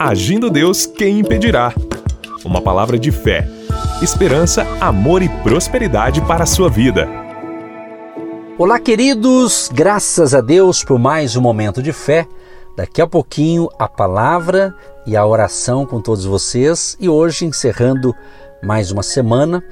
Agindo 0.00 0.48
Deus, 0.48 0.86
quem 0.86 1.18
impedirá? 1.18 1.74
Uma 2.44 2.62
palavra 2.62 2.96
de 2.96 3.10
fé, 3.10 3.48
esperança, 4.00 4.64
amor 4.80 5.22
e 5.22 5.28
prosperidade 5.42 6.20
para 6.20 6.44
a 6.44 6.46
sua 6.46 6.70
vida. 6.70 7.08
Olá, 8.56 8.78
queridos, 8.78 9.68
graças 9.74 10.34
a 10.34 10.40
Deus 10.40 10.84
por 10.84 11.00
mais 11.00 11.34
um 11.34 11.40
momento 11.40 11.82
de 11.82 11.92
fé. 11.92 12.28
Daqui 12.76 13.02
a 13.02 13.08
pouquinho 13.08 13.68
a 13.76 13.88
palavra 13.88 14.72
e 15.04 15.16
a 15.16 15.26
oração 15.26 15.84
com 15.84 16.00
todos 16.00 16.24
vocês 16.24 16.96
e 17.00 17.08
hoje 17.08 17.44
encerrando 17.44 18.14
mais 18.62 18.92
uma 18.92 19.02
semana 19.02 19.64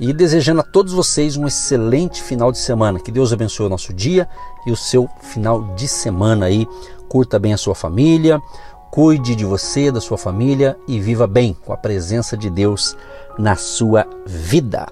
e 0.00 0.14
desejando 0.14 0.60
a 0.60 0.64
todos 0.64 0.94
vocês 0.94 1.36
um 1.36 1.46
excelente 1.46 2.22
final 2.22 2.50
de 2.50 2.56
semana. 2.56 2.98
Que 2.98 3.12
Deus 3.12 3.34
abençoe 3.34 3.66
o 3.66 3.70
nosso 3.70 3.92
dia 3.92 4.26
e 4.66 4.72
o 4.72 4.76
seu 4.76 5.06
final 5.20 5.74
de 5.74 5.86
semana 5.86 6.46
aí. 6.46 6.66
Curta 7.06 7.38
bem 7.38 7.52
a 7.52 7.58
sua 7.58 7.74
família, 7.74 8.40
cuide 8.94 9.34
de 9.34 9.44
você, 9.44 9.90
da 9.90 10.00
sua 10.00 10.16
família 10.16 10.78
e 10.86 11.00
viva 11.00 11.26
bem 11.26 11.56
com 11.64 11.72
a 11.72 11.76
presença 11.76 12.36
de 12.36 12.48
Deus 12.48 12.96
na 13.36 13.56
sua 13.56 14.06
vida. 14.24 14.86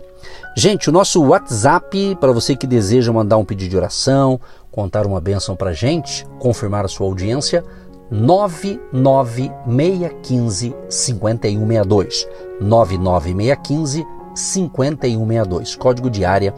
Gente, 0.57 0.91
o 0.91 0.93
nosso 0.93 1.23
WhatsApp 1.23 2.17
para 2.17 2.33
você 2.33 2.57
que 2.57 2.67
deseja 2.67 3.13
mandar 3.13 3.37
um 3.37 3.45
pedido 3.45 3.71
de 3.71 3.77
oração, 3.77 4.41
contar 4.73 5.07
uma 5.07 5.21
bênção 5.21 5.55
para 5.55 5.73
gente, 5.73 6.27
confirmar 6.41 6.85
a 6.85 6.89
sua 6.89 7.07
audiência, 7.07 7.65
99615 8.11 10.75
5162. 10.89 12.27
99615 12.61 14.05
5162, 14.35 15.77
código 15.77 16.11
de 16.11 16.25
área 16.25 16.53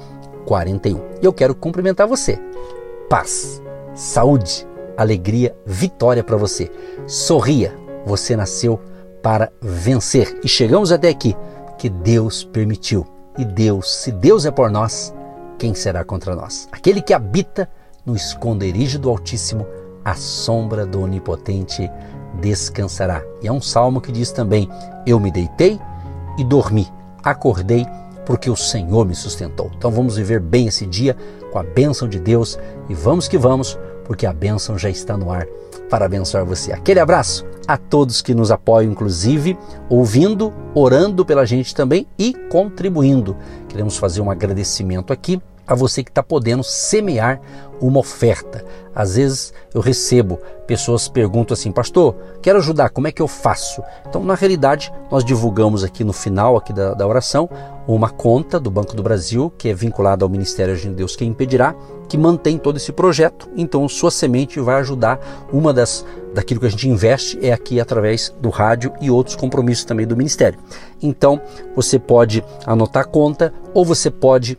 41. 0.46 0.98
E 1.20 1.26
eu 1.26 1.32
quero 1.34 1.54
cumprimentar 1.54 2.06
você. 2.06 2.40
Paz, 3.10 3.60
saúde, 3.94 4.66
alegria, 4.96 5.56
vitória 5.66 6.22
para 6.22 6.36
você. 6.36 6.70
Sorria, 7.06 7.74
você 8.06 8.36
nasceu 8.36 8.80
para 9.22 9.50
vencer. 9.60 10.38
E 10.44 10.48
chegamos 10.48 10.92
até 10.92 11.08
aqui 11.08 11.36
que 11.78 11.88
Deus 11.88 12.44
permitiu. 12.44 13.06
E 13.36 13.44
Deus, 13.44 13.92
se 13.92 14.12
Deus 14.12 14.46
é 14.46 14.50
por 14.50 14.70
nós, 14.70 15.12
quem 15.58 15.74
será 15.74 16.04
contra 16.04 16.36
nós? 16.36 16.68
Aquele 16.70 17.02
que 17.02 17.12
habita 17.12 17.68
no 18.04 18.14
esconderijo 18.14 18.98
do 18.98 19.08
Altíssimo, 19.08 19.66
a 20.04 20.14
sombra 20.14 20.84
do 20.84 21.00
Onipotente 21.00 21.90
descansará. 22.40 23.22
E 23.42 23.48
é 23.48 23.52
um 23.52 23.60
salmo 23.60 24.00
que 24.00 24.12
diz 24.12 24.30
também: 24.30 24.68
Eu 25.06 25.18
me 25.18 25.30
deitei 25.30 25.80
e 26.38 26.44
dormi, 26.44 26.86
acordei 27.22 27.86
porque 28.26 28.50
o 28.50 28.56
Senhor 28.56 29.06
me 29.06 29.14
sustentou. 29.14 29.70
Então 29.76 29.90
vamos 29.90 30.16
viver 30.16 30.40
bem 30.40 30.66
esse 30.66 30.86
dia 30.86 31.16
com 31.52 31.58
a 31.58 31.62
bênção 31.62 32.08
de 32.08 32.18
Deus 32.18 32.58
e 32.88 32.94
vamos 32.94 33.28
que 33.28 33.38
vamos, 33.38 33.78
porque 34.04 34.26
a 34.26 34.32
bênção 34.32 34.78
já 34.78 34.88
está 34.88 35.16
no 35.16 35.30
ar 35.30 35.46
para 35.90 36.06
abençoar 36.06 36.44
você. 36.44 36.72
Aquele 36.72 37.00
abraço 37.00 37.46
a 37.66 37.76
todos 37.76 38.20
que 38.20 38.34
nos 38.34 38.50
apoiam, 38.50 38.92
inclusive 38.92 39.58
ouvindo, 39.88 40.52
orando 40.74 41.24
pela 41.24 41.46
gente 41.46 41.74
também 41.74 42.06
e 42.18 42.34
contribuindo. 42.50 43.36
Queremos 43.68 43.96
fazer 43.96 44.20
um 44.20 44.30
agradecimento 44.30 45.12
aqui 45.12 45.40
a 45.66 45.74
você 45.74 46.02
que 46.02 46.10
está 46.10 46.22
podendo 46.22 46.62
semear 46.62 47.40
uma 47.80 48.00
oferta. 48.00 48.64
Às 48.94 49.16
vezes 49.16 49.52
eu 49.74 49.80
recebo 49.80 50.38
pessoas 50.66 51.08
perguntam 51.08 51.54
assim, 51.54 51.70
pastor, 51.70 52.14
quero 52.40 52.58
ajudar, 52.58 52.90
como 52.90 53.06
é 53.06 53.12
que 53.12 53.20
eu 53.20 53.28
faço? 53.28 53.82
Então, 54.08 54.24
na 54.24 54.34
realidade, 54.34 54.92
nós 55.10 55.24
divulgamos 55.24 55.84
aqui 55.84 56.02
no 56.04 56.12
final 56.12 56.56
aqui 56.56 56.72
da, 56.72 56.94
da 56.94 57.06
oração 57.06 57.48
uma 57.86 58.08
conta 58.08 58.58
do 58.58 58.70
Banco 58.70 58.96
do 58.96 59.02
Brasil 59.02 59.52
que 59.58 59.68
é 59.68 59.74
vinculada 59.74 60.24
ao 60.24 60.28
Ministério 60.28 60.74
de 60.76 60.88
Deus 60.88 61.14
Quem 61.16 61.28
Impedirá, 61.28 61.74
que 62.08 62.16
mantém 62.16 62.56
todo 62.56 62.76
esse 62.76 62.92
projeto. 62.92 63.48
Então, 63.56 63.86
sua 63.88 64.10
semente 64.10 64.58
vai 64.60 64.76
ajudar. 64.76 65.18
Uma 65.52 65.72
das 65.72 66.04
daquilo 66.32 66.60
que 66.60 66.66
a 66.66 66.70
gente 66.70 66.88
investe 66.88 67.38
é 67.44 67.52
aqui 67.52 67.78
através 67.78 68.34
do 68.40 68.48
rádio 68.48 68.92
e 69.00 69.10
outros 69.10 69.36
compromissos 69.36 69.84
também 69.84 70.06
do 70.06 70.16
Ministério. 70.16 70.58
Então, 71.02 71.40
você 71.76 71.98
pode 71.98 72.42
anotar 72.66 73.02
a 73.02 73.06
conta 73.06 73.52
ou 73.72 73.84
você 73.84 74.10
pode 74.10 74.58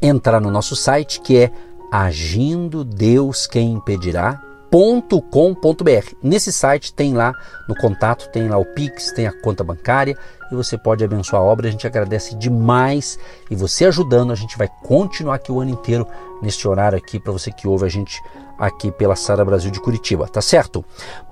entrar 0.00 0.40
no 0.40 0.50
nosso 0.50 0.76
site 0.76 1.20
que 1.20 1.36
é 1.36 1.50
agindo 1.90 2.84
Deus 2.84 3.46
quem 3.46 3.72
impedirá 3.72 4.40
.com.br. 4.70 6.14
Nesse 6.22 6.52
site 6.52 6.92
tem 6.92 7.14
lá 7.14 7.34
no 7.66 7.74
contato, 7.76 8.28
tem 8.28 8.48
lá 8.48 8.58
o 8.58 8.64
Pix, 8.64 9.12
tem 9.12 9.26
a 9.26 9.32
conta 9.32 9.64
bancária 9.64 10.16
e 10.52 10.54
você 10.54 10.76
pode 10.76 11.02
abençoar 11.02 11.40
a 11.40 11.44
obra. 11.44 11.68
A 11.68 11.70
gente 11.70 11.86
agradece 11.86 12.34
demais 12.36 13.18
e 13.50 13.56
você 13.56 13.86
ajudando, 13.86 14.30
a 14.30 14.34
gente 14.36 14.58
vai 14.58 14.68
continuar 14.84 15.36
aqui 15.36 15.50
o 15.50 15.60
ano 15.60 15.70
inteiro 15.70 16.06
neste 16.42 16.68
horário 16.68 16.98
aqui 16.98 17.18
para 17.18 17.32
você 17.32 17.50
que 17.50 17.66
ouve 17.66 17.86
a 17.86 17.88
gente 17.88 18.22
aqui 18.58 18.90
pela 18.90 19.14
Sara 19.14 19.44
Brasil 19.44 19.70
de 19.70 19.80
Curitiba, 19.80 20.26
tá 20.26 20.42
certo? 20.42 20.84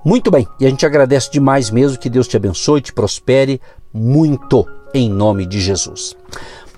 Muito 0.03 0.31
bem, 0.31 0.47
e 0.59 0.65
a 0.65 0.69
gente 0.69 0.85
agradece 0.85 1.29
demais 1.29 1.69
mesmo 1.69 1.99
que 1.99 2.09
Deus 2.09 2.27
te 2.27 2.37
abençoe, 2.37 2.81
te 2.81 2.93
prospere 2.93 3.61
muito 3.93 4.65
em 4.93 5.09
nome 5.09 5.45
de 5.45 5.59
Jesus. 5.59 6.15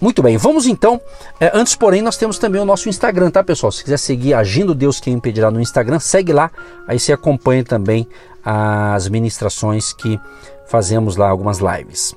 Muito 0.02 0.24
bem, 0.24 0.38
vamos 0.38 0.66
então. 0.66 1.00
É, 1.40 1.52
antes, 1.54 1.76
porém, 1.76 2.02
nós 2.02 2.16
temos 2.16 2.38
também 2.38 2.62
o 2.62 2.66
nosso 2.66 2.88
Instagram, 2.88 3.30
tá, 3.30 3.44
pessoal? 3.44 3.72
Se 3.72 3.84
quiser 3.84 3.98
seguir 3.98 4.34
Agindo 4.34 4.74
Deus 4.74 5.00
Quem 5.00 5.14
Impedirá 5.14 5.52
no 5.52 5.60
Instagram, 5.60 6.00
segue 6.00 6.32
lá. 6.32 6.50
Aí 6.88 6.98
você 6.98 7.12
acompanha 7.12 7.64
também 7.64 8.08
as 8.44 9.10
ministrações 9.10 9.92
que 9.92 10.20
fazemos 10.68 11.18
lá, 11.18 11.30
algumas 11.30 11.60
lives. 11.60 12.16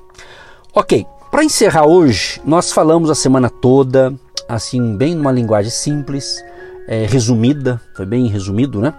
Ok, 0.73 1.05
para 1.29 1.43
encerrar 1.43 1.85
hoje, 1.85 2.39
nós 2.45 2.71
falamos 2.71 3.09
a 3.09 3.15
semana 3.15 3.49
toda, 3.49 4.13
assim, 4.47 4.95
bem 4.95 5.13
numa 5.13 5.31
linguagem 5.31 5.71
simples, 5.71 6.41
é, 6.87 7.05
resumida, 7.05 7.81
foi 7.95 8.05
bem 8.05 8.27
resumido, 8.27 8.79
né? 8.79 8.93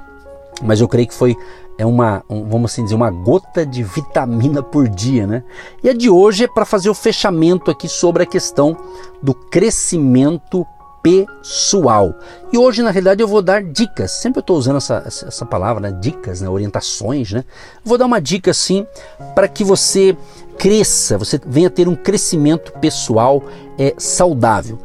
Mas 0.62 0.80
eu 0.80 0.88
creio 0.88 1.08
que 1.08 1.14
foi 1.14 1.34
é 1.76 1.84
uma, 1.84 2.24
um, 2.28 2.48
vamos 2.48 2.72
assim 2.72 2.84
dizer, 2.84 2.94
uma 2.94 3.10
gota 3.10 3.66
de 3.66 3.82
vitamina 3.82 4.62
por 4.62 4.88
dia, 4.88 5.26
né? 5.26 5.42
E 5.82 5.88
a 5.88 5.92
de 5.92 6.08
hoje 6.08 6.44
é 6.44 6.48
para 6.48 6.64
fazer 6.64 6.88
o 6.88 6.94
fechamento 6.94 7.70
aqui 7.70 7.88
sobre 7.88 8.22
a 8.22 8.26
questão 8.26 8.76
do 9.22 9.34
crescimento 9.34 10.66
pessoal. 11.02 12.14
E 12.50 12.56
hoje, 12.56 12.82
na 12.82 12.90
realidade, 12.90 13.20
eu 13.20 13.28
vou 13.28 13.42
dar 13.42 13.62
dicas. 13.62 14.10
Sempre 14.10 14.38
eu 14.38 14.40
estou 14.40 14.56
usando 14.56 14.76
essa, 14.76 15.02
essa 15.04 15.44
palavra, 15.44 15.90
né? 15.90 15.98
dicas, 16.00 16.40
né? 16.40 16.48
orientações, 16.48 17.32
né? 17.32 17.44
Vou 17.84 17.98
dar 17.98 18.06
uma 18.06 18.20
dica 18.20 18.52
assim 18.52 18.86
para 19.34 19.46
que 19.46 19.62
você 19.62 20.16
cresça, 20.56 21.18
você 21.18 21.38
venha 21.44 21.68
ter 21.68 21.88
um 21.88 21.96
crescimento 21.96 22.72
pessoal 22.80 23.42
é, 23.78 23.94
saudável. 23.98 24.78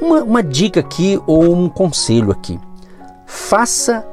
Uma, 0.00 0.24
uma 0.24 0.42
dica 0.42 0.80
aqui 0.80 1.20
ou 1.26 1.54
um 1.54 1.68
conselho 1.68 2.32
aqui. 2.32 2.58
Faça 3.26 4.04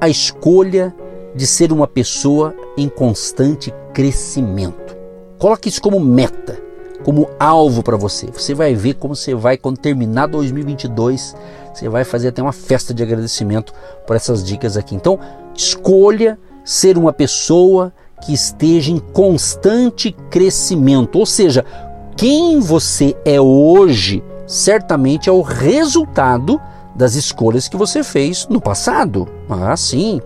a 0.00 0.08
escolha 0.08 0.92
de 1.34 1.46
ser 1.46 1.72
uma 1.72 1.86
pessoa 1.86 2.54
em 2.76 2.88
constante 2.88 3.72
crescimento. 3.92 4.96
Coloque 5.38 5.68
isso 5.68 5.80
como 5.80 5.98
meta, 6.00 6.58
como 7.02 7.28
alvo 7.38 7.82
para 7.82 7.96
você. 7.96 8.26
Você 8.26 8.54
vai 8.54 8.74
ver 8.74 8.94
como 8.94 9.14
você 9.14 9.34
vai, 9.34 9.56
quando 9.56 9.78
terminar 9.78 10.26
2022, 10.26 11.36
você 11.72 11.88
vai 11.88 12.04
fazer 12.04 12.28
até 12.28 12.40
uma 12.40 12.52
festa 12.52 12.94
de 12.94 13.02
agradecimento 13.02 13.72
por 14.06 14.16
essas 14.16 14.44
dicas 14.44 14.76
aqui. 14.76 14.94
Então, 14.94 15.18
escolha 15.54 16.38
ser 16.64 16.96
uma 16.96 17.12
pessoa 17.12 17.92
que 18.24 18.32
esteja 18.32 18.90
em 18.90 18.98
constante 18.98 20.12
crescimento, 20.30 21.18
ou 21.18 21.26
seja, 21.26 21.64
quem 22.16 22.60
você 22.60 23.14
é 23.24 23.40
hoje 23.40 24.22
certamente 24.46 25.28
é 25.28 25.32
o 25.32 25.42
resultado 25.42 26.60
das 26.94 27.14
escolhas 27.14 27.68
que 27.68 27.76
você 27.76 28.02
fez 28.02 28.46
no 28.48 28.60
passado. 28.60 29.28
Ah, 29.48 29.76
sim. 29.76 30.20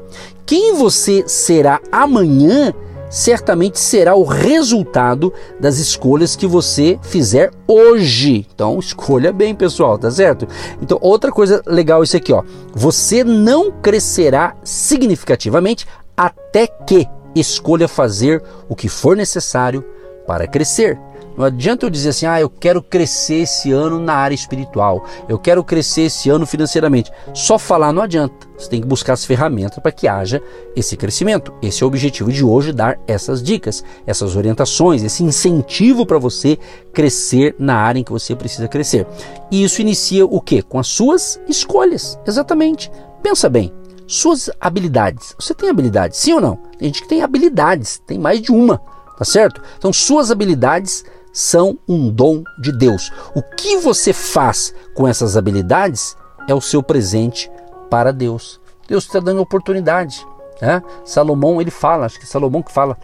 Quem 0.44 0.74
você 0.74 1.24
será 1.26 1.80
amanhã 1.90 2.72
certamente 3.10 3.78
será 3.78 4.14
o 4.14 4.24
resultado 4.24 5.32
das 5.58 5.78
escolhas 5.78 6.36
que 6.36 6.46
você 6.46 6.98
fizer 7.02 7.50
hoje. 7.66 8.46
Então, 8.54 8.78
escolha 8.80 9.32
bem, 9.32 9.54
pessoal, 9.54 9.98
tá 9.98 10.10
certo? 10.10 10.46
Então, 10.80 10.98
outra 11.00 11.32
coisa 11.32 11.62
legal 11.66 12.02
isso 12.02 12.16
aqui, 12.16 12.32
ó. 12.32 12.42
Você 12.74 13.24
não 13.24 13.70
crescerá 13.70 14.54
significativamente 14.62 15.86
até 16.16 16.66
que 16.66 17.06
escolha 17.34 17.88
fazer 17.88 18.42
o 18.68 18.74
que 18.74 18.88
for 18.88 19.16
necessário 19.16 19.84
para 20.26 20.46
crescer. 20.46 20.98
Não 21.38 21.44
adianta 21.44 21.86
eu 21.86 21.90
dizer 21.90 22.08
assim, 22.08 22.26
ah, 22.26 22.40
eu 22.40 22.50
quero 22.50 22.82
crescer 22.82 23.42
esse 23.42 23.70
ano 23.70 24.00
na 24.00 24.12
área 24.12 24.34
espiritual, 24.34 25.06
eu 25.28 25.38
quero 25.38 25.62
crescer 25.62 26.02
esse 26.02 26.28
ano 26.28 26.44
financeiramente. 26.44 27.12
Só 27.32 27.56
falar 27.56 27.92
não 27.92 28.02
adianta. 28.02 28.48
Você 28.58 28.68
tem 28.68 28.80
que 28.80 28.86
buscar 28.88 29.12
as 29.12 29.24
ferramentas 29.24 29.78
para 29.78 29.92
que 29.92 30.08
haja 30.08 30.42
esse 30.74 30.96
crescimento. 30.96 31.54
Esse 31.62 31.84
é 31.84 31.86
o 31.86 31.88
objetivo 31.88 32.32
de 32.32 32.44
hoje, 32.44 32.72
dar 32.72 32.98
essas 33.06 33.40
dicas, 33.40 33.84
essas 34.04 34.34
orientações, 34.34 35.04
esse 35.04 35.22
incentivo 35.22 36.04
para 36.04 36.18
você 36.18 36.58
crescer 36.92 37.54
na 37.56 37.76
área 37.76 38.00
em 38.00 38.04
que 38.04 38.10
você 38.10 38.34
precisa 38.34 38.66
crescer. 38.66 39.06
E 39.48 39.62
isso 39.62 39.80
inicia 39.80 40.26
o 40.26 40.40
quê? 40.40 40.60
Com 40.60 40.80
as 40.80 40.88
suas 40.88 41.40
escolhas. 41.46 42.18
Exatamente. 42.26 42.90
Pensa 43.22 43.48
bem, 43.48 43.72
suas 44.08 44.50
habilidades. 44.60 45.36
Você 45.38 45.54
tem 45.54 45.70
habilidades, 45.70 46.18
sim 46.18 46.32
ou 46.32 46.40
não? 46.40 46.56
Tem 46.76 46.88
gente 46.88 47.02
que 47.02 47.08
tem 47.08 47.22
habilidades, 47.22 48.02
tem 48.04 48.18
mais 48.18 48.42
de 48.42 48.50
uma, 48.50 48.78
tá 49.16 49.24
certo? 49.24 49.62
Então, 49.78 49.92
suas 49.92 50.32
habilidades 50.32 51.04
são 51.38 51.78
um 51.88 52.10
dom 52.10 52.42
de 52.58 52.72
Deus. 52.72 53.12
O 53.32 53.40
que 53.40 53.76
você 53.76 54.12
faz 54.12 54.74
com 54.92 55.06
essas 55.06 55.36
habilidades 55.36 56.16
é 56.48 56.54
o 56.54 56.60
seu 56.60 56.82
presente 56.82 57.48
para 57.88 58.12
Deus. 58.12 58.60
Deus 58.88 59.04
está 59.04 59.20
dando 59.20 59.40
oportunidade. 59.40 60.26
Né? 60.60 60.82
Salomão 61.04 61.60
ele 61.60 61.70
fala, 61.70 62.06
acho 62.06 62.18
que 62.18 62.24
é 62.24 62.26
Salomão 62.26 62.60
que 62.60 62.72
fala 62.72 62.98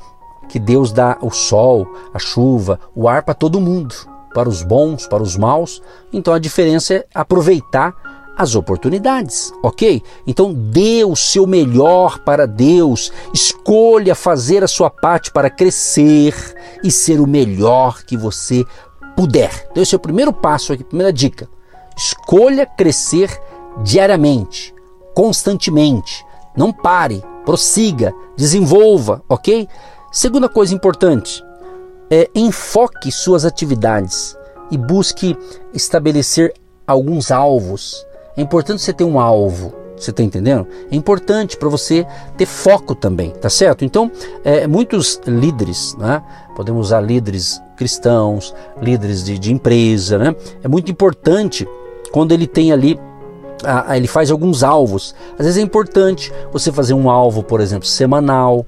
que 0.48 0.58
Deus 0.58 0.90
dá 0.90 1.16
o 1.20 1.30
sol, 1.30 1.86
a 2.12 2.18
chuva, 2.18 2.80
o 2.92 3.08
ar 3.08 3.22
para 3.22 3.34
todo 3.34 3.60
mundo, 3.60 3.94
para 4.34 4.48
os 4.48 4.64
bons, 4.64 5.06
para 5.06 5.22
os 5.22 5.36
maus. 5.36 5.80
Então 6.12 6.34
a 6.34 6.38
diferença 6.40 6.92
é 6.92 7.06
aproveitar 7.14 7.94
as 8.36 8.54
oportunidades, 8.54 9.52
ok? 9.62 10.02
Então 10.26 10.52
dê 10.52 11.04
o 11.04 11.14
seu 11.14 11.46
melhor 11.46 12.18
para 12.20 12.46
Deus, 12.46 13.12
escolha 13.32 14.14
fazer 14.14 14.64
a 14.64 14.68
sua 14.68 14.90
parte 14.90 15.30
para 15.30 15.50
crescer 15.50 16.34
e 16.82 16.90
ser 16.90 17.20
o 17.20 17.26
melhor 17.26 18.02
que 18.02 18.16
você 18.16 18.64
puder. 19.16 19.68
Então 19.70 19.82
esse 19.82 19.94
é 19.94 19.96
o 19.96 20.00
primeiro 20.00 20.32
passo 20.32 20.72
aqui, 20.72 20.82
primeira 20.82 21.12
dica. 21.12 21.48
Escolha 21.96 22.66
crescer 22.66 23.30
diariamente, 23.82 24.74
constantemente. 25.14 26.24
Não 26.56 26.72
pare, 26.72 27.22
prossiga, 27.44 28.12
desenvolva, 28.36 29.22
ok? 29.28 29.68
Segunda 30.10 30.48
coisa 30.48 30.74
importante 30.74 31.42
é 32.10 32.28
enfoque 32.34 33.10
suas 33.10 33.44
atividades 33.44 34.36
e 34.70 34.78
busque 34.78 35.36
estabelecer 35.72 36.52
alguns 36.86 37.30
alvos 37.30 38.04
é 38.36 38.40
importante 38.40 38.82
você 38.82 38.92
ter 38.92 39.04
um 39.04 39.18
alvo. 39.18 39.74
Você 39.96 40.10
está 40.10 40.22
entendendo? 40.22 40.66
É 40.90 40.96
importante 40.96 41.56
para 41.56 41.68
você 41.68 42.04
ter 42.36 42.46
foco 42.46 42.94
também, 42.94 43.30
tá 43.30 43.48
certo? 43.48 43.84
Então, 43.84 44.10
é, 44.44 44.66
muitos 44.66 45.20
líderes, 45.24 45.94
né? 45.96 46.20
podemos 46.54 46.88
usar 46.88 47.00
líderes 47.00 47.62
cristãos, 47.76 48.54
líderes 48.80 49.24
de, 49.24 49.38
de 49.38 49.52
empresa, 49.52 50.18
né? 50.18 50.34
É 50.62 50.68
muito 50.68 50.90
importante 50.90 51.66
quando 52.12 52.32
ele 52.32 52.46
tem 52.46 52.72
ali 52.72 52.98
ele 53.94 54.06
faz 54.06 54.30
alguns 54.30 54.62
alvos. 54.62 55.14
Às 55.38 55.46
vezes 55.46 55.56
é 55.56 55.62
importante 55.62 56.30
você 56.52 56.70
fazer 56.70 56.92
um 56.92 57.08
alvo, 57.08 57.42
por 57.42 57.60
exemplo, 57.60 57.86
semanal, 57.86 58.66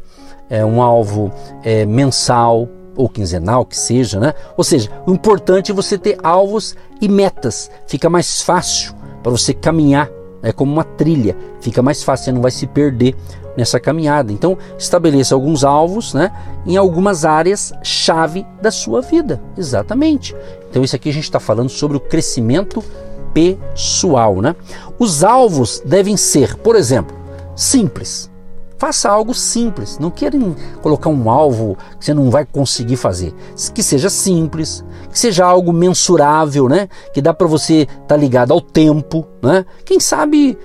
é, 0.49 0.65
um 0.65 0.81
alvo 0.81 1.31
é, 1.63 1.85
mensal 1.85 2.67
ou 2.97 3.09
quinzenal, 3.09 3.67
que 3.67 3.77
seja, 3.77 4.19
né? 4.19 4.33
Ou 4.57 4.65
seja, 4.65 4.91
o 5.07 5.13
importante 5.13 5.71
é 5.71 5.75
você 5.75 5.99
ter 5.99 6.17
alvos 6.23 6.75
e 6.99 7.09
metas. 7.09 7.71
Fica 7.87 8.09
mais 8.09 8.41
fácil 8.41 8.96
para 9.27 9.33
você 9.33 9.53
caminhar. 9.53 10.09
É 10.41 10.53
como 10.53 10.73
uma 10.73 10.85
trilha, 10.85 11.37
fica 11.61 11.83
mais 11.83 12.05
fácil, 12.05 12.27
você 12.27 12.33
não 12.33 12.41
vai 12.41 12.53
se 12.53 12.65
perder 12.69 13.17
nessa 13.57 13.81
caminhada. 13.81 14.31
Então, 14.31 14.57
estabeleça 14.79 15.35
alguns 15.35 15.65
alvos 15.65 16.15
né, 16.15 16.31
em 16.65 16.77
algumas 16.77 17.25
áreas 17.25 17.73
chave 17.83 18.47
da 18.63 18.71
sua 18.71 19.03
vida. 19.03 19.43
Exatamente. 19.59 20.37
Então, 20.71 20.85
isso 20.85 20.95
aqui 20.95 21.09
a 21.09 21.13
gente 21.13 21.25
está 21.25 21.41
falando 21.41 21.69
sobre 21.69 21.97
o 21.97 22.01
crescimento 22.01 22.85
pessoal. 23.35 24.41
Né? 24.41 24.55
Os 24.97 25.25
alvos 25.25 25.83
devem 25.85 26.17
ser, 26.17 26.55
por 26.59 26.77
exemplo, 26.77 27.17
simples. 27.57 28.31
Faça 28.79 29.11
algo 29.11 29.35
simples. 29.35 29.99
Não 29.99 30.11
querem 30.11 30.55
colocar 30.83 31.11
um 31.11 31.29
alvo 31.29 31.77
que 31.99 32.05
você 32.05 32.15
não 32.15 32.31
vai 32.31 32.45
conseguir 32.45 32.97
fazer. 32.97 33.35
Que 33.75 33.83
seja 33.83 34.09
simples, 34.09 34.85
que 35.17 35.21
seja 35.21 35.47
algo 35.47 35.73
mensurável, 35.73 36.69
né? 36.69 36.91
Que 37.11 37.23
dá 37.23 37.33
para 37.33 37.47
você 37.47 37.85
estar 37.85 38.05
tá 38.07 38.17
ligado 38.17 38.53
ao 38.53 38.61
tempo, 38.61 39.27
né? 39.43 39.65
Quem 39.83 39.99
sabe 39.99 40.59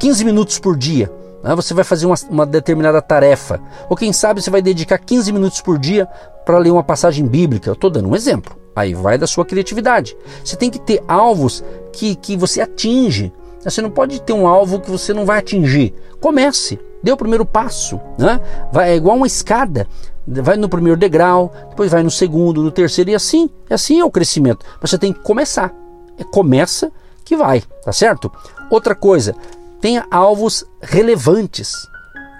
15 0.00 0.24
minutos 0.24 0.58
por 0.58 0.76
dia. 0.76 1.08
Né? 1.44 1.54
Você 1.54 1.72
vai 1.74 1.84
fazer 1.84 2.04
uma, 2.06 2.16
uma 2.28 2.44
determinada 2.44 3.00
tarefa. 3.00 3.60
Ou 3.88 3.96
quem 3.96 4.12
sabe 4.12 4.42
você 4.42 4.50
vai 4.50 4.60
dedicar 4.60 4.98
15 4.98 5.30
minutos 5.32 5.60
por 5.60 5.78
dia 5.78 6.08
para 6.44 6.58
ler 6.58 6.72
uma 6.72 6.82
passagem 6.82 7.24
bíblica. 7.24 7.70
Eu 7.70 7.74
estou 7.74 7.88
dando 7.88 8.08
um 8.08 8.16
exemplo. 8.16 8.56
Aí 8.74 8.94
vai 8.94 9.16
da 9.16 9.28
sua 9.28 9.44
criatividade. 9.44 10.16
Você 10.44 10.56
tem 10.56 10.70
que 10.70 10.80
ter 10.80 11.00
alvos 11.06 11.62
que, 11.92 12.16
que 12.16 12.36
você 12.36 12.60
atinge. 12.60 13.32
Você 13.62 13.80
não 13.80 13.90
pode 13.90 14.20
ter 14.22 14.32
um 14.32 14.48
alvo 14.48 14.80
que 14.80 14.90
você 14.90 15.14
não 15.14 15.24
vai 15.24 15.38
atingir. 15.38 15.94
Comece. 16.20 16.80
Dê 17.00 17.12
o 17.12 17.16
primeiro 17.16 17.46
passo, 17.46 18.00
né? 18.18 18.40
Vai, 18.72 18.90
é 18.90 18.96
igual 18.96 19.16
uma 19.16 19.26
escada. 19.28 19.86
Vai 20.30 20.56
no 20.56 20.68
primeiro 20.68 20.98
degrau, 20.98 21.52
depois 21.70 21.90
vai 21.90 22.02
no 22.02 22.10
segundo, 22.10 22.62
no 22.62 22.70
terceiro, 22.70 23.10
e 23.10 23.14
assim, 23.14 23.48
assim 23.70 23.98
é 23.98 24.04
o 24.04 24.10
crescimento. 24.10 24.64
Mas 24.80 24.90
você 24.90 24.98
tem 24.98 25.12
que 25.12 25.20
começar. 25.20 25.74
É, 26.18 26.24
começa 26.24 26.92
que 27.24 27.36
vai, 27.36 27.62
tá 27.84 27.92
certo? 27.92 28.30
Outra 28.70 28.94
coisa, 28.94 29.34
tenha 29.80 30.06
alvos 30.10 30.64
relevantes, 30.82 31.74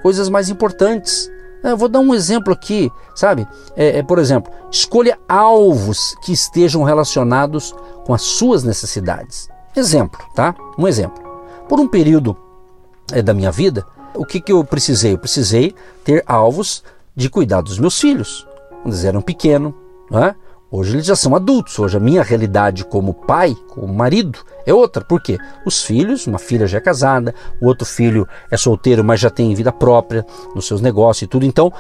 coisas 0.03 0.29
mais 0.29 0.51
importantes. 0.51 1.31
Eu 1.65 1.77
vou 1.77 1.89
dar 1.89 2.01
um 2.01 2.15
exemplo 2.15 2.53
aqui, 2.53 2.91
sabe? 3.15 3.49
É, 3.75 3.99
é, 3.99 4.03
por 4.03 4.19
exemplo, 4.19 4.53
escolha 4.71 5.19
alvos 5.29 6.15
que 6.23 6.33
estejam 6.33 6.83
relacionados 6.83 7.75
com 8.05 8.13
as 8.13 8.23
suas 8.23 8.63
necessidades. 8.65 9.49
Exemplo, 9.75 10.21
tá? 10.35 10.55
Um 10.79 10.87
exemplo. 10.87 11.23
Por 11.69 11.81
um 11.81 11.89
período 11.89 12.37
é, 13.13 13.23
da 13.23 13.35
minha 13.35 13.51
vida, 13.51 13.85
o 14.15 14.25
que, 14.25 14.41
que 14.41 14.53
eu 14.53 14.65
precisei? 14.65 15.15
Eu 15.15 15.19
precisei 15.19 15.75
ter 16.05 16.23
alvos 16.27 16.83
de 17.19 17.29
cuidar 17.29 17.63
dos 17.63 17.81
meus 17.81 18.01
filhos. 18.01 18.47
Quando 18.71 18.95
eles 18.95 19.05
eram 19.05 19.21
pequenos, 19.21 19.75
né? 20.09 20.37
Hoje 20.71 20.95
eles 20.95 21.07
já 21.07 21.17
são 21.17 21.35
adultos. 21.35 21.77
Hoje 21.77 21.97
a 21.97 22.01
minha 22.01 22.23
realidade 22.23 22.85
como 22.85 23.13
pai, 23.13 23.57
como 23.71 23.93
marido, 23.93 24.39
é 24.65 24.73
outra. 24.73 25.05
Por 25.05 25.21
quê? 25.21 25.37
Os 25.67 25.83
filhos, 25.83 26.29
uma 26.29 26.39
filha 26.39 26.67
já 26.69 26.79
é 26.79 26.81
casada, 26.81 27.35
o 27.61 27.67
outro 27.67 27.85
filho 27.85 28.29
é 28.53 28.57
solteiro, 28.57 29.03
mas 29.03 29.19
já 29.19 29.31
tem 29.31 29.53
vida 29.53 29.73
própria 29.73 30.25
nos 30.55 30.67
seus 30.67 30.81
negócios 30.81 31.23
e 31.23 31.27
tudo. 31.27 31.45
Então 31.45 31.73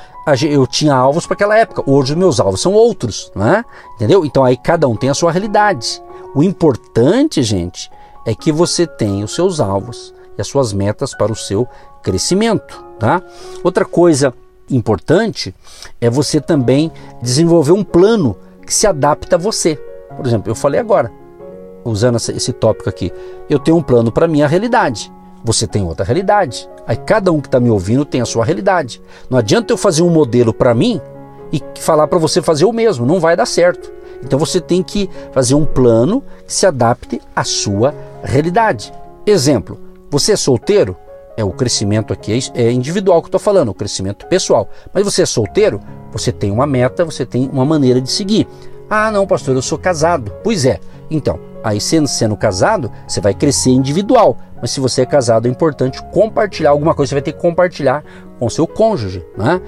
eu 0.43 0.67
tinha 0.67 0.94
alvos 0.94 1.25
para 1.25 1.35
aquela 1.35 1.56
época. 1.56 1.88
Hoje 1.88 2.14
os 2.14 2.19
meus 2.19 2.40
alvos 2.40 2.61
são 2.61 2.73
outros, 2.73 3.31
né? 3.37 3.64
Entendeu? 3.94 4.25
Então 4.25 4.43
aí 4.43 4.56
cada 4.56 4.88
um 4.88 4.96
tem 4.96 5.08
a 5.11 5.14
sua 5.14 5.31
realidade. 5.31 6.02
O 6.35 6.43
importante, 6.43 7.44
gente, 7.44 7.88
é 8.26 8.35
que 8.35 8.50
você 8.50 8.88
tenha 8.88 9.25
os 9.25 9.35
seus 9.37 9.61
alvos 9.61 10.12
e 10.37 10.40
as 10.40 10.49
suas 10.49 10.73
metas 10.73 11.14
para 11.14 11.31
o 11.31 11.37
seu 11.37 11.69
crescimento. 12.02 12.85
Tá? 12.99 13.23
Outra 13.62 13.85
coisa 13.85 14.35
importante 14.70 15.55
é 16.00 16.11
você 16.11 16.41
também 16.41 16.91
desenvolver 17.23 17.73
um 17.73 17.85
plano 17.85 18.37
que 18.65 18.75
se 18.75 18.87
adapta 18.87 19.37
a 19.37 19.38
você. 19.38 19.76
Por 20.17 20.26
exemplo, 20.26 20.50
eu 20.50 20.55
falei 20.55 20.81
agora, 20.81 21.11
usando 21.85 22.17
esse 22.17 22.53
tópico 22.53 22.88
aqui, 22.88 23.12
eu 23.49 23.59
tenho 23.59 23.76
um 23.76 23.82
plano 23.82 24.12
para 24.12 24.29
minha 24.29 24.47
realidade. 24.47 25.12
Você 25.44 25.67
tem 25.67 25.85
outra 25.85 26.05
realidade. 26.05 26.69
Aí 26.87 26.97
cada 26.97 27.32
um 27.32 27.41
que 27.41 27.49
está 27.49 27.61
me 27.61 27.70
ouvindo 27.70 28.05
tem 28.05 28.20
a 28.20 28.26
sua 28.26 28.44
realidade. 28.44 29.00
Não 29.31 29.38
adianta 29.38 29.73
eu 29.73 29.76
fazer 29.76 30.03
um 30.03 30.11
modelo 30.11 30.53
para 30.53 30.75
mim 30.75 31.00
e 31.53 31.62
falar 31.81 32.06
para 32.06 32.19
você 32.19 32.43
fazer 32.43 32.64
o 32.64 32.73
mesmo, 32.73 33.06
não 33.06 33.21
vai 33.21 33.37
dar 33.37 33.47
certo. 33.47 33.91
Então 34.23 34.38
você 34.38 34.61
tem 34.61 34.82
que 34.82 35.09
fazer 35.32 35.55
um 35.55 35.64
plano 35.64 36.23
que 36.47 36.53
se 36.53 36.67
adapte 36.67 37.21
à 37.35 37.44
sua 37.44 37.94
realidade. 38.23 38.93
Exemplo: 39.25 39.79
você 40.11 40.32
é 40.32 40.37
solteiro? 40.37 40.97
É 41.38 41.44
o 41.44 41.52
crescimento 41.52 42.12
aqui 42.12 42.37
é 42.52 42.73
individual 42.73 43.23
que 43.23 43.26
eu 43.26 43.29
estou 43.29 43.40
falando, 43.40 43.69
o 43.69 43.75
crescimento 43.75 44.26
pessoal. 44.26 44.69
Mas 44.93 45.05
você 45.05 45.23
é 45.23 45.26
solteiro? 45.26 45.79
Você 46.11 46.32
tem 46.32 46.50
uma 46.50 46.67
meta, 46.67 47.04
você 47.04 47.25
tem 47.25 47.49
uma 47.52 47.64
maneira 47.64 48.00
de 48.00 48.11
seguir. 48.11 48.45
Ah, 48.90 49.12
não, 49.12 49.25
pastor, 49.25 49.54
eu 49.54 49.62
sou 49.62 49.78
casado. 49.78 50.33
Pois 50.42 50.64
é. 50.64 50.80
Então, 51.09 51.38
aí 51.62 51.80
sendo, 51.80 52.09
sendo 52.09 52.37
casado, 52.37 52.90
você 53.07 53.21
vai 53.21 53.35
crescer 53.35 53.71
individual. 53.71 54.37
Mas 54.61 54.73
se 54.73 54.80
você 54.80 55.02
é 55.02 55.07
casado, 55.07 55.47
é 55.47 55.49
importante 55.49 56.02
compartilhar 56.11 56.71
alguma 56.71 56.92
coisa. 56.92 57.11
Você 57.11 57.14
vai 57.14 57.23
ter 57.23 57.35
que 57.35 57.40
compartilhar 57.40 58.02
com 58.37 58.50
seu 58.50 58.66
cônjuge, 58.66 59.25
né? 59.37 59.61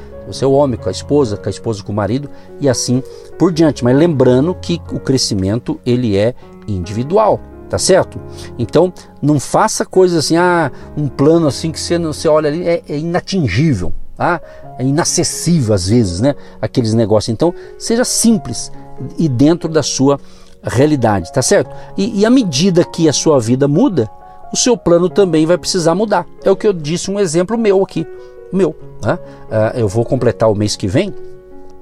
É 0.42 0.46
o 0.46 0.52
homem 0.52 0.76
com 0.76 0.88
a 0.88 0.92
esposa, 0.92 1.36
com 1.36 1.48
a 1.48 1.50
esposa 1.50 1.84
com 1.84 1.92
o 1.92 1.94
marido 1.94 2.28
e 2.60 2.68
assim 2.68 3.00
por 3.38 3.52
diante. 3.52 3.84
Mas 3.84 3.96
lembrando 3.96 4.56
que 4.56 4.82
o 4.92 4.98
crescimento 4.98 5.80
ele 5.86 6.16
é 6.16 6.34
individual 6.66 7.40
tá 7.70 7.78
certo? 7.78 8.20
Então 8.58 8.92
não 9.22 9.38
faça 9.38 9.86
coisas 9.86 10.18
assim, 10.24 10.36
ah, 10.36 10.70
um 10.96 11.08
plano 11.08 11.46
assim 11.46 11.70
que 11.70 11.80
você, 11.80 11.96
você 11.98 12.28
olha 12.28 12.48
ali 12.48 12.68
é, 12.68 12.82
é 12.86 12.98
inatingível, 12.98 13.94
tá? 14.16 14.40
É 14.76 14.84
inacessível 14.84 15.72
às 15.72 15.88
vezes, 15.88 16.20
né? 16.20 16.34
Aqueles 16.60 16.92
negócios. 16.92 17.32
Então 17.32 17.54
seja 17.78 18.04
simples 18.04 18.72
e 19.16 19.28
dentro 19.28 19.68
da 19.68 19.82
sua 19.82 20.18
realidade, 20.62 21.32
tá 21.32 21.40
certo? 21.40 21.74
E, 21.96 22.20
e 22.20 22.26
à 22.26 22.30
medida 22.30 22.84
que 22.84 23.08
a 23.08 23.12
sua 23.12 23.38
vida 23.38 23.68
muda, 23.68 24.10
o 24.52 24.56
seu 24.56 24.76
plano 24.76 25.08
também 25.08 25.46
vai 25.46 25.56
precisar 25.56 25.94
mudar. 25.94 26.26
É 26.44 26.50
o 26.50 26.56
que 26.56 26.66
eu 26.66 26.72
disse, 26.72 27.10
um 27.10 27.20
exemplo 27.20 27.56
meu 27.56 27.82
aqui, 27.82 28.04
meu. 28.52 28.74
Né? 29.02 29.14
Uh, 29.14 29.78
eu 29.78 29.88
vou 29.88 30.04
completar 30.04 30.50
o 30.50 30.56
mês 30.56 30.74
que 30.74 30.88
vem 30.88 31.14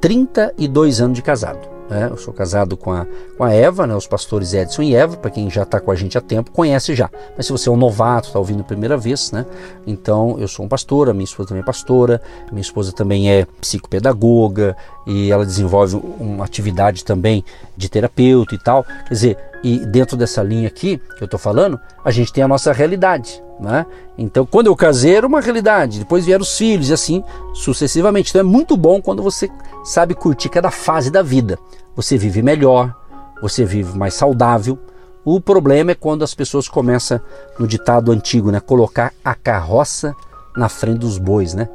32 0.01 1.01
anos 1.01 1.17
de 1.17 1.23
casado. 1.23 1.78
Né? 1.89 2.09
Eu 2.11 2.17
sou 2.17 2.35
casado 2.35 2.77
com 2.77 2.93
a, 2.93 3.07
com 3.37 3.45
a 3.45 3.53
Eva, 3.53 3.87
né? 3.87 3.95
os 3.95 4.07
pastores 4.07 4.53
Edson 4.53 4.83
e 4.83 4.95
Eva, 4.95 5.17
para 5.17 5.31
quem 5.31 5.51
já 5.51 5.63
está 5.63 5.81
com 5.81 5.91
a 5.91 5.95
gente 5.95 6.19
há 6.19 6.21
tempo, 6.21 6.51
conhece 6.51 6.95
já. 6.95 7.11
Mas 7.37 7.47
se 7.47 7.53
você 7.53 7.69
é 7.69 7.73
um 7.73 7.77
novato, 7.77 8.29
está 8.29 8.39
ouvindo 8.39 8.61
a 8.61 8.65
primeira 8.65 8.97
vez, 8.97 9.33
né? 9.33 9.47
então 9.87 10.37
eu 10.39 10.49
sou 10.49 10.65
um 10.65 10.69
pastor, 10.69 11.09
a 11.09 11.13
minha 11.13 11.25
esposa 11.25 11.49
também 11.49 11.63
é 11.63 11.67
pastora, 11.67 12.23
minha 12.51 12.63
esposa 12.63 12.93
também 12.93 13.31
é 13.31 13.47
psicopedagoga 13.61 14.77
e 15.07 15.31
ela 15.31 15.47
desenvolve 15.47 15.97
uma 16.21 16.45
atividade 16.45 17.05
também 17.05 17.45
de 17.77 17.89
terapeuta 17.89 18.55
e 18.55 18.59
tal. 18.59 18.85
Quer 18.85 19.15
dizer, 19.15 19.39
e 19.63 19.79
dentro 19.87 20.17
dessa 20.17 20.43
linha 20.43 20.69
aqui 20.69 20.99
que 21.17 21.23
eu 21.23 21.27
estou 21.27 21.39
falando, 21.39 21.81
a 22.05 22.11
gente 22.11 22.33
tem 22.33 22.45
a 22.45 22.49
nossa 22.49 22.73
realidade. 22.73 23.43
Né? 23.59 23.85
Então, 24.17 24.47
quando 24.47 24.69
eu 24.69 24.77
casei, 24.77 25.17
era 25.17 25.27
uma 25.27 25.41
realidade, 25.41 25.99
depois 25.99 26.25
vieram 26.25 26.43
os 26.43 26.57
filhos 26.57 26.91
e 26.91 26.93
assim 26.93 27.25
sucessivamente. 27.55 28.31
Então, 28.31 28.41
é 28.41 28.45
muito 28.45 28.77
bom 28.77 29.03
quando 29.03 29.23
você 29.23 29.51
sabe 29.85 30.15
curtir 30.15 30.49
cada 30.49 30.71
fase 30.71 31.11
da 31.11 31.23
vida. 31.23 31.59
Você 31.97 32.17
vive 32.17 32.41
melhor, 32.43 32.95
você 33.43 33.65
vive 33.65 33.99
mais 33.99 34.15
saudável. 34.15 34.79
O 35.25 35.41
problema 35.41 35.91
é 35.91 35.95
quando 35.95 36.23
as 36.23 36.35
pessoas 36.35 36.69
começam, 36.69 37.21
no 37.59 37.67
ditado 37.67 38.13
antigo, 38.13 38.51
né, 38.51 38.61
colocar 38.61 39.13
a 39.25 39.35
carroça 39.35 40.15
na 40.57 40.69
frente 40.69 40.99
dos 40.99 41.19
bois, 41.19 41.55
né? 41.55 41.69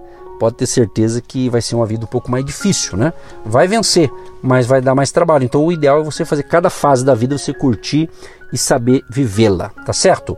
Pode 0.44 0.58
ter 0.58 0.66
certeza 0.66 1.22
que 1.22 1.48
vai 1.48 1.62
ser 1.62 1.74
uma 1.74 1.86
vida 1.86 2.04
um 2.04 2.08
pouco 2.08 2.30
mais 2.30 2.44
difícil, 2.44 2.98
né? 2.98 3.14
Vai 3.46 3.66
vencer, 3.66 4.12
mas 4.42 4.68
vai 4.68 4.82
dar 4.82 4.94
mais 4.94 5.10
trabalho. 5.10 5.46
Então 5.46 5.66
o 5.66 5.72
ideal 5.72 6.02
é 6.02 6.04
você 6.04 6.26
fazer 6.26 6.44
cada 6.44 6.70
fase 6.70 7.06
da 7.06 7.16
vida, 7.16 7.38
você 7.38 7.54
curtir 7.54 8.10
e 8.52 8.58
saber 8.58 9.06
vivê-la, 9.10 9.70
tá 9.86 9.94
certo? 9.94 10.38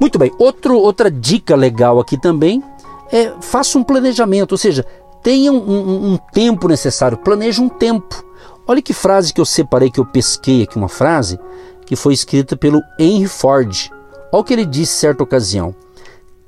Muito 0.00 0.18
bem, 0.18 0.32
Outro, 0.36 0.76
outra 0.76 1.08
dica 1.08 1.54
legal 1.54 2.00
aqui 2.00 2.20
também 2.20 2.60
é 3.12 3.34
faça 3.40 3.78
um 3.78 3.84
planejamento, 3.84 4.50
ou 4.50 4.58
seja, 4.58 4.84
tenha 5.22 5.52
um, 5.52 5.58
um, 5.58 6.12
um 6.14 6.18
tempo 6.32 6.66
necessário, 6.66 7.16
planeje 7.16 7.60
um 7.60 7.68
tempo. 7.68 8.24
Olha 8.66 8.82
que 8.82 8.92
frase 8.92 9.32
que 9.32 9.40
eu 9.40 9.44
separei, 9.44 9.92
que 9.92 10.00
eu 10.00 10.04
pesquei 10.04 10.64
aqui, 10.64 10.76
uma 10.76 10.88
frase 10.88 11.38
que 11.86 11.94
foi 11.94 12.14
escrita 12.14 12.56
pelo 12.56 12.82
Henry 12.98 13.28
Ford. 13.28 13.92
Olha 14.32 14.40
o 14.40 14.42
que 14.42 14.52
ele 14.52 14.66
disse 14.66 14.94
certa 14.94 15.22
ocasião 15.22 15.72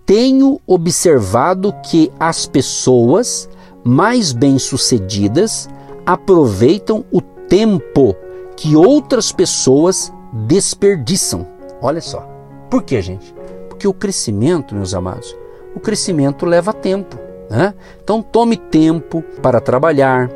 tenho 0.09 0.59
observado 0.67 1.71
que 1.85 2.11
as 2.19 2.47
pessoas 2.47 3.47
mais 3.85 4.33
bem-sucedidas 4.33 5.69
aproveitam 6.07 7.05
o 7.13 7.21
tempo 7.21 8.17
que 8.57 8.75
outras 8.75 9.31
pessoas 9.31 10.11
desperdiçam. 10.47 11.47
Olha 11.83 12.01
só. 12.01 12.27
Por 12.71 12.83
quê, 12.85 13.03
gente? 13.03 13.35
Porque 13.69 13.87
o 13.87 13.93
crescimento, 13.93 14.75
meus 14.75 14.95
amados, 14.95 15.37
o 15.77 15.81
crescimento 15.81 16.47
leva 16.47 16.73
tempo. 16.73 17.19
Né? 17.51 17.75
Então 18.03 18.23
tome 18.23 18.57
tempo 18.57 19.23
para 19.43 19.61
trabalhar, 19.61 20.31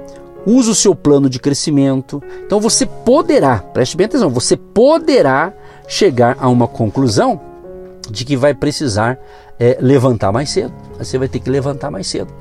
use 0.44 0.68
o 0.68 0.74
seu 0.74 0.94
plano 0.94 1.30
de 1.30 1.38
crescimento. 1.38 2.22
Então 2.44 2.60
você 2.60 2.84
poderá, 2.84 3.60
preste 3.60 3.96
bem 3.96 4.04
atenção, 4.04 4.28
você 4.28 4.54
poderá 4.54 5.50
chegar 5.88 6.36
a 6.38 6.46
uma 6.50 6.68
conclusão 6.68 7.51
de 8.10 8.24
que 8.24 8.36
vai 8.36 8.54
precisar 8.54 9.18
é, 9.58 9.78
levantar 9.80 10.32
mais 10.32 10.50
cedo. 10.50 10.72
Você 10.98 11.18
vai 11.18 11.28
ter 11.28 11.40
que 11.40 11.50
levantar 11.50 11.90
mais 11.90 12.06
cedo. 12.06 12.32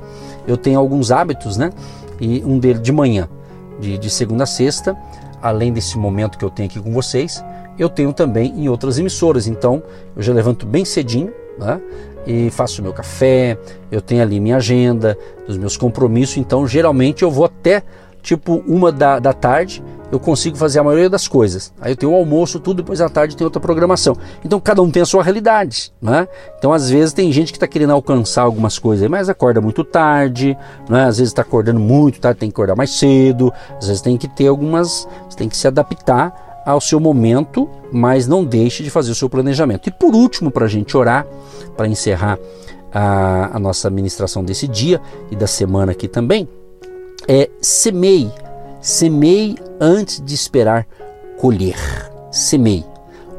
Eu 0.46 0.56
tenho 0.56 0.78
alguns 0.78 1.10
hábitos, 1.10 1.56
né? 1.56 1.70
E 2.20 2.42
um 2.44 2.58
deles 2.58 2.82
de 2.82 2.92
manhã, 2.92 3.28
de, 3.80 3.96
de 3.98 4.10
segunda 4.10 4.44
a 4.44 4.46
sexta, 4.46 4.96
além 5.40 5.72
desse 5.72 5.98
momento 5.98 6.38
que 6.38 6.44
eu 6.44 6.50
tenho 6.50 6.68
aqui 6.68 6.80
com 6.80 6.92
vocês, 6.92 7.44
eu 7.78 7.88
tenho 7.88 8.12
também 8.12 8.52
em 8.56 8.68
outras 8.68 8.98
emissoras. 8.98 9.46
Então, 9.46 9.82
eu 10.16 10.22
já 10.22 10.32
levanto 10.32 10.66
bem 10.66 10.84
cedinho, 10.84 11.32
né? 11.58 11.80
E 12.24 12.50
faço 12.50 12.82
meu 12.82 12.92
café, 12.92 13.58
eu 13.90 14.00
tenho 14.00 14.22
ali 14.22 14.38
minha 14.38 14.56
agenda, 14.56 15.18
os 15.48 15.56
meus 15.56 15.76
compromissos. 15.76 16.36
Então, 16.36 16.66
geralmente 16.66 17.22
eu 17.22 17.30
vou 17.30 17.44
até 17.44 17.82
tipo 18.22 18.62
uma 18.66 18.92
da, 18.92 19.18
da 19.18 19.32
tarde 19.32 19.82
eu 20.12 20.20
consigo 20.20 20.58
fazer 20.58 20.78
a 20.78 20.84
maioria 20.84 21.08
das 21.08 21.26
coisas. 21.26 21.72
Aí 21.80 21.92
eu 21.92 21.96
tenho 21.96 22.12
o 22.12 22.14
almoço, 22.14 22.60
tudo, 22.60 22.82
depois 22.82 23.00
à 23.00 23.08
tarde 23.08 23.34
tem 23.34 23.46
outra 23.46 23.58
programação. 23.58 24.14
Então 24.44 24.60
cada 24.60 24.82
um 24.82 24.90
tem 24.90 25.02
a 25.02 25.06
sua 25.06 25.22
realidade, 25.22 25.90
né? 26.02 26.28
Então 26.58 26.70
às 26.70 26.90
vezes 26.90 27.14
tem 27.14 27.32
gente 27.32 27.50
que 27.50 27.56
está 27.56 27.66
querendo 27.66 27.94
alcançar 27.94 28.42
algumas 28.42 28.78
coisas, 28.78 29.08
mas 29.08 29.30
acorda 29.30 29.58
muito 29.58 29.82
tarde, 29.82 30.56
né? 30.86 31.04
Às 31.04 31.16
vezes 31.16 31.30
está 31.30 31.40
acordando 31.40 31.80
muito 31.80 32.20
tarde, 32.20 32.40
tem 32.40 32.50
que 32.50 32.54
acordar 32.54 32.76
mais 32.76 32.90
cedo. 32.90 33.50
Às 33.78 33.86
vezes 33.86 34.02
tem 34.02 34.18
que 34.18 34.28
ter 34.28 34.48
algumas, 34.48 35.08
você 35.30 35.38
tem 35.38 35.48
que 35.48 35.56
se 35.56 35.66
adaptar 35.66 36.62
ao 36.66 36.78
seu 36.78 37.00
momento, 37.00 37.66
mas 37.90 38.28
não 38.28 38.44
deixe 38.44 38.82
de 38.82 38.90
fazer 38.90 39.12
o 39.12 39.14
seu 39.14 39.30
planejamento. 39.30 39.88
E 39.88 39.90
por 39.90 40.14
último, 40.14 40.50
para 40.50 40.66
a 40.66 40.68
gente 40.68 40.94
orar, 40.94 41.26
para 41.74 41.88
encerrar 41.88 42.38
a, 42.92 43.56
a 43.56 43.58
nossa 43.58 43.88
administração 43.88 44.44
desse 44.44 44.68
dia 44.68 45.00
e 45.30 45.36
da 45.36 45.46
semana 45.46 45.92
aqui 45.92 46.06
também, 46.06 46.46
é 47.28 47.50
semeie 47.60 48.32
Semei 48.82 49.54
antes 49.80 50.20
de 50.20 50.34
esperar 50.34 50.84
colher. 51.38 51.78
Semei. 52.32 52.84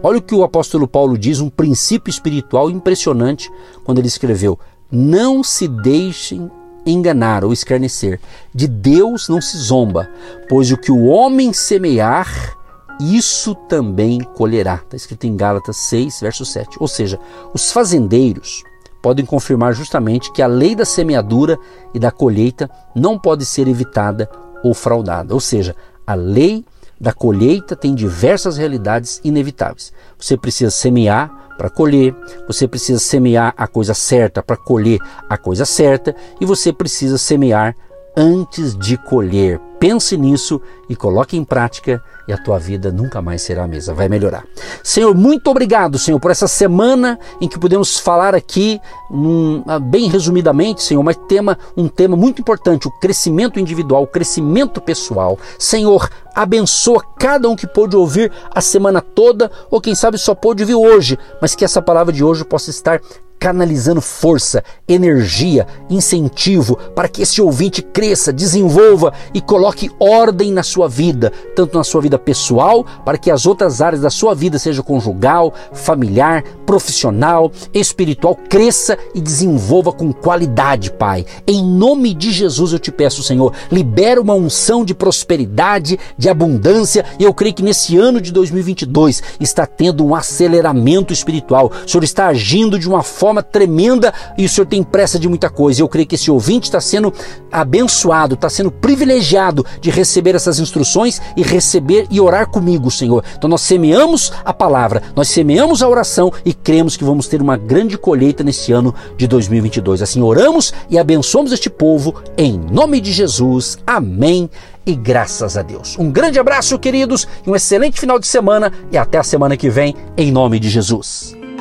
Olha 0.01 0.19
o 0.19 0.21
que 0.21 0.33
o 0.33 0.41
apóstolo 0.41 0.87
Paulo 0.87 1.17
diz, 1.17 1.41
um 1.41 1.49
princípio 1.49 2.09
espiritual 2.09 2.71
impressionante, 2.71 3.51
quando 3.83 3.97
ele 3.97 4.07
escreveu: 4.07 4.57
Não 4.89 5.43
se 5.43 5.67
deixem 5.67 6.49
enganar 6.85 7.43
ou 7.43 7.51
escarnecer. 7.51 8.21
De 8.55 8.69
Deus 8.69 9.27
não 9.27 9.41
se 9.41 9.57
zomba, 9.57 10.09
pois 10.47 10.71
o 10.71 10.77
que 10.77 10.93
o 10.93 11.07
homem 11.07 11.51
semear, 11.51 12.57
isso 13.01 13.53
também 13.53 14.21
colherá. 14.21 14.75
Está 14.75 14.95
escrito 14.95 15.27
em 15.27 15.35
Gálatas 15.35 15.75
6, 15.75 16.21
verso 16.21 16.45
7. 16.45 16.77
Ou 16.79 16.87
seja, 16.87 17.19
os 17.53 17.69
fazendeiros 17.69 18.63
podem 19.03 19.25
confirmar 19.25 19.73
justamente 19.73 20.31
que 20.31 20.41
a 20.41 20.47
lei 20.47 20.73
da 20.73 20.85
semeadura 20.85 21.59
e 21.93 21.99
da 21.99 22.09
colheita 22.09 22.69
não 22.95 23.19
pode 23.19 23.45
ser 23.45 23.67
evitada 23.67 24.29
ou 24.63 24.73
fraudada. 24.73 25.33
Ou 25.33 25.41
seja, 25.41 25.75
a 26.07 26.15
lei 26.15 26.63
da 26.99 27.11
colheita 27.11 27.75
tem 27.75 27.93
diversas 27.93 28.55
realidades 28.55 29.19
inevitáveis. 29.21 29.91
Você 30.17 30.37
precisa 30.37 30.71
semear 30.71 31.29
para 31.57 31.69
colher, 31.69 32.15
você 32.47 32.65
precisa 32.65 32.97
semear 32.97 33.53
a 33.57 33.67
coisa 33.67 33.93
certa 33.93 34.41
para 34.41 34.55
colher 34.55 34.99
a 35.29 35.37
coisa 35.37 35.65
certa 35.65 36.15
e 36.39 36.45
você 36.45 36.71
precisa 36.71 37.17
semear 37.17 37.75
antes 38.15 38.75
de 38.77 38.97
colher. 38.97 39.59
Pense 39.79 40.15
nisso 40.15 40.61
e 40.87 40.95
coloque 40.95 41.35
em 41.35 41.43
prática 41.43 42.01
e 42.25 42.31
a 42.31 42.37
tua 42.37 42.57
vida 42.57 42.89
nunca 42.89 43.21
mais 43.21 43.41
será 43.41 43.65
a 43.65 43.67
mesma, 43.67 43.93
vai 43.93 44.07
melhorar. 44.07 44.45
Senhor, 44.81 45.13
muito 45.13 45.49
obrigado, 45.49 45.99
Senhor, 45.99 46.19
por 46.19 46.31
essa 46.31 46.47
semana 46.47 47.19
em 47.41 47.49
que 47.49 47.59
podemos 47.59 47.99
falar 47.99 48.33
aqui, 48.33 48.79
um, 49.11 49.61
ah, 49.67 49.79
bem 49.79 50.07
resumidamente, 50.07 50.81
Senhor, 50.83 51.03
mas 51.03 51.17
tema, 51.27 51.57
um 51.75 51.89
tema 51.89 52.15
muito 52.15 52.39
importante, 52.39 52.87
o 52.87 52.91
crescimento 52.91 53.59
individual, 53.59 54.03
o 54.03 54.07
crescimento 54.07 54.79
pessoal. 54.79 55.37
Senhor, 55.59 56.09
abençoa 56.33 57.03
cada 57.19 57.49
um 57.49 57.55
que 57.55 57.67
pôde 57.67 57.97
ouvir 57.97 58.31
a 58.55 58.61
semana 58.61 59.01
toda, 59.01 59.51
ou 59.69 59.81
quem 59.81 59.95
sabe 59.95 60.17
só 60.17 60.33
pôde 60.33 60.63
ouvir 60.63 60.75
hoje, 60.75 61.19
mas 61.41 61.55
que 61.55 61.65
essa 61.65 61.81
palavra 61.81 62.13
de 62.13 62.23
hoje 62.23 62.45
possa 62.45 62.69
estar 62.69 63.01
canalizando 63.43 63.99
força, 63.99 64.63
energia, 64.87 65.67
incentivo 65.89 66.77
para 66.95 67.09
que 67.09 67.23
esse 67.23 67.41
ouvinte 67.41 67.81
cresça, 67.81 68.31
desenvolva 68.31 69.11
e 69.33 69.41
coloque 69.41 69.91
ordem 69.99 70.49
na 70.49 70.63
sua 70.63 70.87
vida, 70.87 71.29
tanto 71.53 71.77
na 71.77 71.83
sua 71.83 71.99
vida 71.99 72.17
pessoal, 72.17 72.85
para 73.03 73.17
que 73.17 73.29
as 73.29 73.45
outras 73.45 73.81
áreas 73.81 74.01
da 74.01 74.09
sua 74.09 74.33
vida, 74.33 74.57
seja 74.57 74.81
conjugal, 74.81 75.53
familiar, 75.73 76.41
profissional, 76.65 77.51
espiritual, 77.73 78.33
cresça 78.47 78.97
e 79.13 79.19
desenvolva 79.19 79.91
com 79.91 80.13
qualidade, 80.13 80.89
Pai. 80.89 81.25
Em 81.45 81.61
nome 81.61 82.13
de 82.13 82.31
Jesus 82.31 82.71
eu 82.71 82.79
te 82.79 82.93
peço, 82.93 83.21
Senhor, 83.21 83.51
libera 83.69 84.21
uma 84.21 84.35
unção 84.35 84.85
de 84.85 84.95
prosperidade, 84.95 85.99
de 86.17 86.29
abundância, 86.29 87.03
e 87.19 87.25
eu 87.25 87.33
creio 87.33 87.55
que 87.55 87.61
nesse 87.61 87.97
ano 87.97 88.21
de 88.21 88.31
2022 88.31 89.21
está 89.37 89.65
tendo 89.65 90.05
um 90.05 90.15
aceleramento 90.15 91.11
espiritual. 91.11 91.69
O 91.85 91.89
Senhor 91.89 92.05
está 92.05 92.27
agindo 92.27 92.79
de 92.79 92.87
uma 92.87 93.03
forma 93.03 93.32
forma 93.33 93.41
tremenda 93.41 94.13
e 94.37 94.45
o 94.45 94.49
Senhor 94.49 94.67
tem 94.67 94.83
pressa 94.83 95.17
de 95.17 95.27
muita 95.27 95.49
coisa. 95.49 95.81
Eu 95.81 95.89
creio 95.89 96.05
que 96.05 96.15
esse 96.15 96.29
ouvinte 96.29 96.65
está 96.65 96.79
sendo 96.79 97.11
abençoado, 97.51 98.35
está 98.35 98.49
sendo 98.49 98.71
privilegiado 98.71 99.65
de 99.81 99.89
receber 99.89 100.35
essas 100.35 100.59
instruções 100.59 101.19
e 101.35 101.41
receber 101.41 102.05
e 102.11 102.21
orar 102.21 102.47
comigo, 102.47 102.91
Senhor. 102.91 103.23
Então 103.35 103.49
nós 103.49 103.61
semeamos 103.61 104.31
a 104.45 104.53
palavra, 104.53 105.01
nós 105.15 105.29
semeamos 105.29 105.81
a 105.81 105.89
oração 105.89 106.31
e 106.45 106.53
cremos 106.53 106.95
que 106.95 107.03
vamos 107.03 107.27
ter 107.27 107.41
uma 107.41 107.57
grande 107.57 107.97
colheita 107.97 108.43
nesse 108.43 108.71
ano 108.71 108.93
de 109.17 109.27
2022. 109.27 110.01
Assim 110.01 110.21
oramos 110.21 110.73
e 110.89 110.99
abençoamos 110.99 111.51
este 111.51 111.69
povo 111.69 112.21
em 112.37 112.59
nome 112.59 113.01
de 113.01 113.11
Jesus. 113.11 113.79
Amém 113.87 114.49
e 114.85 114.93
graças 114.93 115.57
a 115.57 115.61
Deus. 115.61 115.97
Um 115.97 116.11
grande 116.11 116.37
abraço, 116.37 116.77
queridos, 116.77 117.27
e 117.45 117.49
um 117.49 117.55
excelente 117.55 117.99
final 117.99 118.19
de 118.19 118.27
semana 118.27 118.71
e 118.91 118.97
até 118.97 119.17
a 119.17 119.23
semana 119.23 119.55
que 119.55 119.69
vem, 119.69 119.95
em 120.17 120.31
nome 120.31 120.59
de 120.59 120.69
Jesus. 120.69 121.42